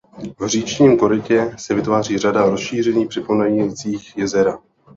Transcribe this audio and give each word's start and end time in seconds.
V 0.39 0.45
říčním 0.47 0.97
korytě 0.97 1.53
se 1.57 1.73
vytváří 1.75 2.17
řada 2.17 2.45
rozšíření 2.49 3.07
připomínajících 3.07 4.17
jezera. 4.17 4.57